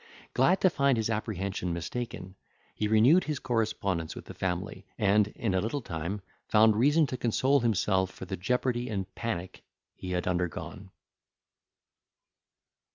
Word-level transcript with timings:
Glad 0.33 0.59
to 0.61 0.71
find 0.71 0.97
his 0.97 1.11
apprehension 1.11 1.73
mistaken, 1.73 2.33
he 2.73 2.87
renewed 2.87 3.25
his 3.25 3.37
correspondence 3.37 4.15
with 4.15 4.25
the 4.25 4.33
family, 4.33 4.87
and, 4.97 5.27
in 5.27 5.53
a 5.53 5.61
little 5.61 5.83
time, 5.83 6.21
found 6.47 6.75
reason 6.75 7.05
to 7.05 7.17
console 7.17 7.59
himself 7.59 8.09
for 8.09 8.25
the 8.25 8.35
jeopardy 8.35 8.89
and 8.89 9.13
panic 9.13 9.61
he 9.93 10.13
had 10.13 10.25
undergone. 10.27 10.89